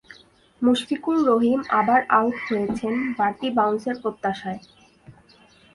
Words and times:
মুশফিকুর 0.61 1.17
রহিম 1.29 1.59
আবার 1.79 2.01
আউট 2.17 2.35
হয়েছেন 2.47 2.93
বাড়তি 3.17 3.47
বাউন্সের 3.57 3.95
প্রত্যাশায়। 4.01 4.61